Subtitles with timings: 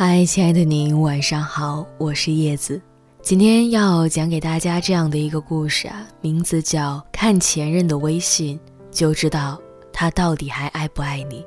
[0.00, 2.80] 嗨，亲爱的您，晚上好，我是叶子。
[3.20, 8.60] 今天要讲给大家这样的一个故事啊，名字叫《看前任的微信
[8.92, 9.60] 就知道
[9.92, 11.40] 他到底还爱不爱你》。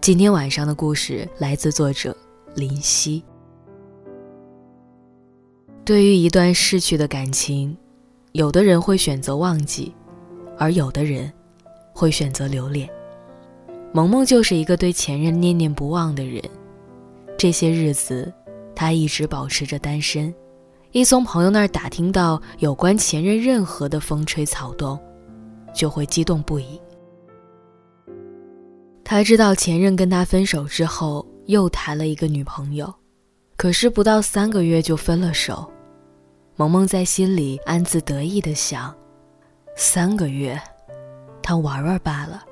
[0.00, 2.16] 今天晚上的故事来自作者
[2.54, 3.24] 林夕。
[5.84, 7.76] 对于一段逝去的感情，
[8.30, 9.92] 有的人会选择忘记，
[10.56, 11.32] 而有的人
[11.92, 12.88] 会选择留恋。
[13.92, 16.40] 萌萌就是一个对前任念念不忘的人。
[17.38, 18.32] 这些日子，
[18.74, 20.34] 他一直保持着单身。
[20.92, 24.98] 一从朋友那儿打听到有关前任任何的风吹草动，
[25.74, 26.80] 就会激动不已。
[29.04, 32.92] 他知道前任跟他分手之后又谈了一个女朋友，
[33.56, 35.70] 可是不到三个月就分了手。
[36.56, 38.94] 萌萌在心里暗自得意的想：
[39.76, 40.58] 三个月，
[41.42, 42.42] 他玩玩罢了。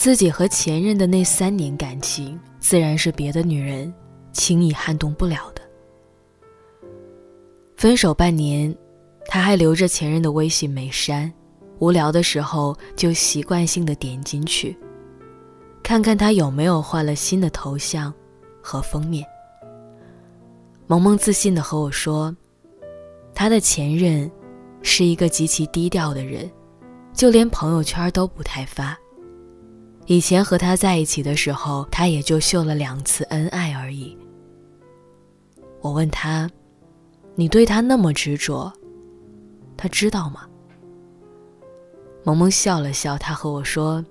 [0.00, 3.92] 自己和前任的那三年感情，自然是别的女人
[4.32, 5.60] 轻易撼动不了的。
[7.76, 8.74] 分手半年，
[9.26, 11.30] 他还留着前任的微信没删，
[11.80, 14.74] 无聊的时候就习惯性的点进去，
[15.82, 18.10] 看看他有没有换了新的头像
[18.62, 19.22] 和封面。
[20.86, 22.34] 萌萌自信的和我说，
[23.34, 24.30] 他的前任
[24.80, 26.50] 是一个极其低调的人，
[27.12, 28.98] 就连朋友圈都不太发。
[30.10, 34.18] 以前和他在一起的时候，他也就秀了两次恩爱而已。
[35.80, 36.50] 我问他。
[37.36, 38.70] 你对他那么执着，
[39.76, 40.48] 他知道吗？
[42.24, 44.04] 萌萌笑了笑，他和我说：“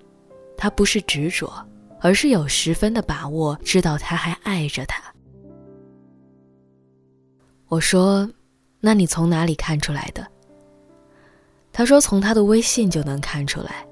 [0.58, 1.52] 他不是执着，
[2.00, 5.04] 而是有十分的把握，知道他还爱着他。”
[7.68, 8.28] 我说
[8.80, 10.26] ：“那你从哪里看出来的？”
[11.74, 13.86] 他说：“从他的微信就能看出来，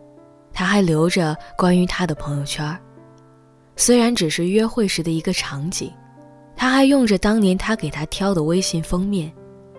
[0.68, 2.78] 他还留着关于他的朋友圈，
[3.78, 5.90] 虽然只是约会时的一个场景。”
[6.58, 9.32] 他还用着当年他给他挑的微信封面，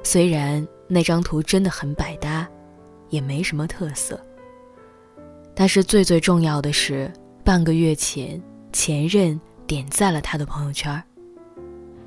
[0.03, 2.49] 虽然那张图真的很百搭，
[3.11, 4.19] 也没什么特色。
[5.55, 7.13] 但是最最重要的是，
[7.45, 8.43] 半个月前
[8.73, 11.05] 前任点赞了他的朋友圈。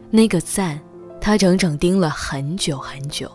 [0.10, 0.82] 那个赞，
[1.22, 3.32] 他整整盯了很久很久，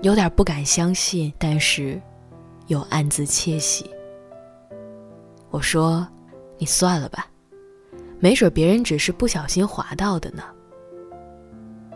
[0.00, 2.02] 有点不敢相信，但是
[2.66, 3.88] 又暗自窃喜。
[5.52, 6.08] 我说
[6.58, 7.28] ：“你算了吧。”
[8.18, 10.42] 没准别人只是不小心滑到的呢。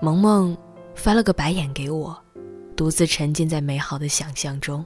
[0.03, 0.56] 萌萌
[0.94, 2.17] 翻了个白眼给我，
[2.77, 4.84] 独自沉浸在美好的想象中。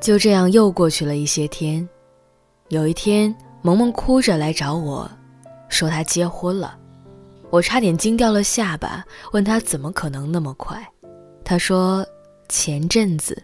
[0.00, 1.86] 就这样又过去了一些天，
[2.68, 5.10] 有一天，萌萌哭着来找我，
[5.68, 6.78] 说她结婚了。
[7.48, 10.84] 我差点惊掉了下巴，问他怎么可能那么快？
[11.44, 12.04] 他说
[12.50, 13.40] ：“前阵子，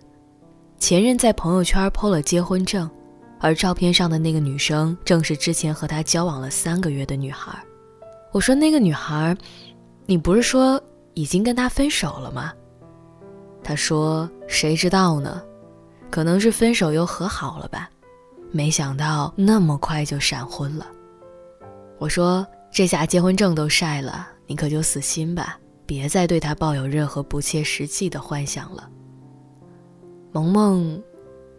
[0.79, 2.91] 前任在朋友圈 PO 了结婚证，
[3.39, 7.53] 而照片上的那个女生正是之前和他交往了三个月的女孩。”
[8.33, 9.37] 我说：“那个女孩，
[10.05, 10.83] 你不是说
[11.15, 12.53] 已经跟他分手了吗？”
[13.63, 15.41] 他说：“谁知道呢？
[16.11, 17.89] 可能是分手又和好了吧？
[18.51, 20.87] 没想到那么快就闪婚了。”
[21.99, 22.45] 我说。
[22.73, 28.91] 这下结婚证都晒了，你可就死心吧，别再对他抱有任何不切实际的幻想了。
[30.33, 31.01] 萌萌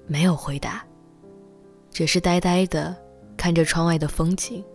[0.07, 0.83] 没有回答，
[1.91, 2.97] 只是呆呆的
[3.37, 4.65] 看着窗外的风景，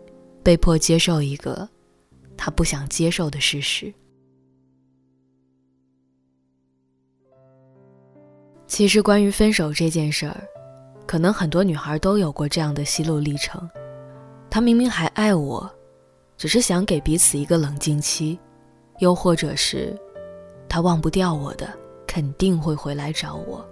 [0.44, 1.68] 被迫接受一个
[2.36, 3.92] 他不想接受的事实。
[8.68, 10.40] 其实，关于分手这件事儿，
[11.04, 13.68] 可能很多女孩都有过这样的心路历程：
[14.48, 15.68] 他明明还爱我。
[16.38, 18.38] 只是想给彼此一个冷静期，
[19.00, 19.94] 又或者是，
[20.68, 21.68] 他忘不掉我的，
[22.06, 23.62] 肯定会回来找我。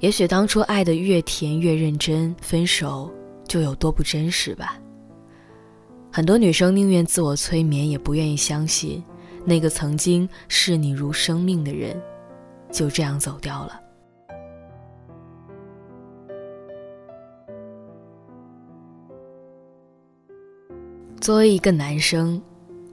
[0.00, 3.10] 也许当初爱的越甜越认真，分手
[3.48, 4.78] 就有多不真实吧。
[6.12, 9.02] 很多女生宁愿自我催眠，也不愿意相信，
[9.46, 11.98] 那个曾经视你如生命的人，
[12.70, 13.80] 就这样走掉了。
[21.22, 22.42] 作为一个男生，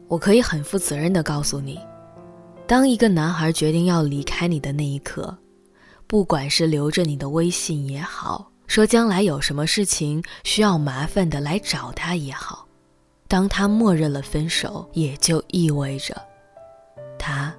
[0.07, 1.79] 我可以很负责任的告诉你，
[2.67, 5.35] 当一个男孩决定要离开你的那一刻，
[6.05, 12.67] 不管是留着你的微信也好，说将来有什么事情需要麻烦的来找他也好，
[13.27, 16.15] 当他默认了分手，也就意味着，
[17.17, 17.51] 他，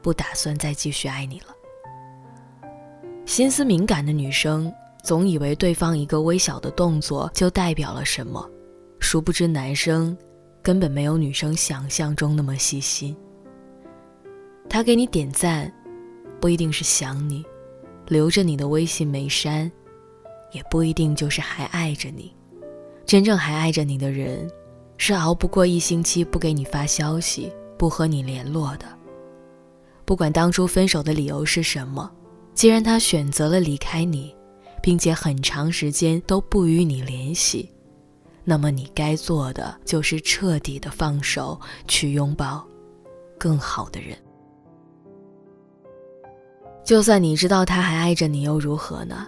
[0.00, 1.46] 不打算再继续爱你了。
[3.26, 4.72] 心思敏感的女生
[5.02, 8.48] 总以为对方一个微小的动作就代表了什么。
[9.00, 10.16] 殊不知，男生
[10.62, 13.16] 根本没有女生想象中那么细心。
[14.68, 15.72] 他给你点赞，
[16.40, 17.44] 不一定是想你，
[18.06, 19.70] 留着你的微信没删，
[20.52, 22.34] 也不一定就是还爱着你。
[23.06, 24.46] 真正还爱着你的人，
[24.98, 28.86] 是熬不过一星期不给你发消息、不和你联络的。
[30.04, 32.10] 不管当初分手的理由是什么，
[32.52, 34.34] 既然他选择了离开你，
[34.82, 37.70] 并且很长时间都不与你联系，
[38.48, 42.66] 那么你该做的就是彻底的放手，去拥抱
[43.36, 44.16] 更好的人。
[46.82, 49.26] 就算你知道他还爱着你，又如何呢？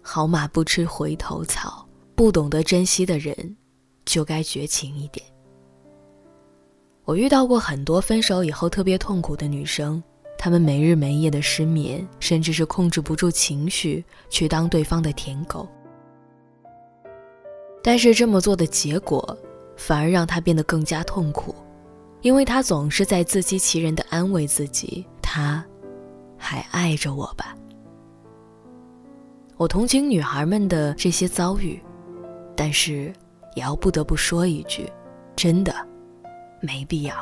[0.00, 3.54] 好马不吃回头草，不懂得珍惜的人，
[4.06, 5.22] 就该绝情一点。
[7.04, 10.02] 我遇到过很多分手以后特别痛苦的女生，
[10.38, 15.68] 她们没日没夜的失眠，甚至是控制不住情绪去当对方的舔狗。
[17.86, 19.38] 但是这么做的结果，
[19.76, 21.54] 反而让他变得更加痛苦，
[22.20, 25.64] 因为他总是在自欺欺人的安慰自己，他。
[26.36, 27.56] 还爱着我吧？
[29.56, 31.80] 我同情女孩们的这些遭遇，
[32.56, 33.12] 但是
[33.54, 34.90] 也要不得不说一句：
[35.36, 35.72] 真的，
[36.60, 37.14] 没必要。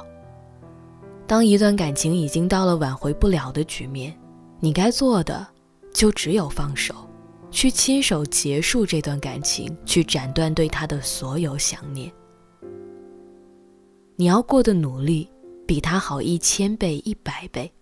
[1.26, 4.18] 当一段感情已经到了挽回不了的局面，
[4.60, 5.46] 你该做的
[5.92, 6.94] 就只有放手，
[7.54, 12.12] 去亲手结束这段感情，去斩断对他的所有想念。
[14.16, 15.30] 你要过的努力，
[15.64, 17.72] 比他好一千倍、一百倍，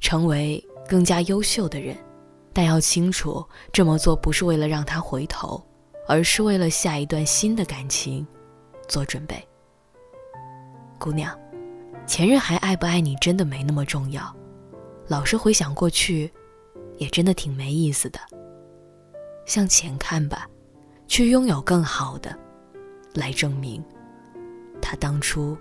[0.00, 0.64] 成为。
[0.88, 1.96] 更加优秀的人，
[2.52, 5.60] 但要清楚，这么做不是为了让他回头，
[6.06, 8.24] 而是为了下一段新的感情
[8.86, 9.44] 做准备。
[10.96, 11.36] 姑娘，
[12.06, 14.32] 前任还爱不爱你真的没那么重要，
[15.08, 16.32] 老是回想过去，
[16.98, 18.20] 也真的挺没意思的。
[19.46, 20.46] 向前看吧，
[21.06, 22.36] 去拥有更好的，
[23.14, 23.82] 来证明
[24.82, 25.56] 他当初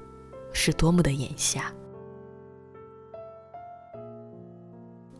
[0.52, 1.72] 是多么的眼瞎。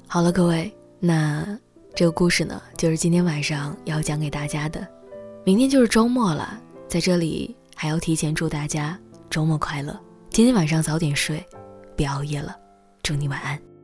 [0.08, 1.58] 好了，各位，那
[1.94, 4.86] 这个故事呢，就是今天晚上要讲给大家的。
[5.46, 9.98] 明天就是周末了，在这里还要提前祝大家周末快乐。
[10.30, 11.46] 今天晚上早点睡，
[11.96, 12.58] 别熬夜了。
[13.04, 13.75] 祝你晚安。